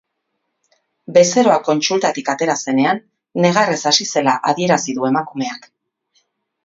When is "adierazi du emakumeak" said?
4.53-5.69